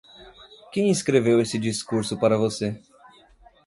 [0.73, 2.81] Quem escreveu esse discurso para você?